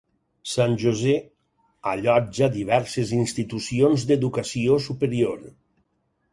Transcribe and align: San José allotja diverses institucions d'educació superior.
San 0.51 0.71
José 0.83 1.11
allotja 1.91 2.49
diverses 2.57 3.13
institucions 3.19 4.09
d'educació 4.13 4.83
superior. 4.91 5.49